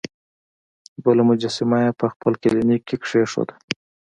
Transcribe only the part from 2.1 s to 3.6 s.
خپل کلینیک کې کیښوده.